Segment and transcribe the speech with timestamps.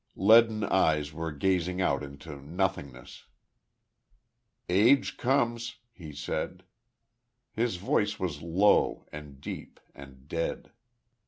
[0.15, 3.27] Leaden eyes were gazing out into nothingness.
[4.67, 6.63] "Age comes," he said.
[7.53, 10.71] His voice was low, and deep, and dead.